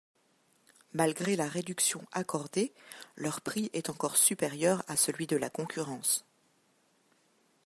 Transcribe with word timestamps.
Malgré 0.93 1.35
la 1.35 1.47
réduction 1.47 2.01
accordée, 2.11 2.73
leur 3.15 3.39
prix 3.41 3.69
est 3.73 3.87
encore 3.91 4.17
supérieur 4.17 4.83
à 4.87 4.95
celui 4.95 5.27
de 5.27 5.37
la 5.37 5.51
concurrence. 5.51 6.25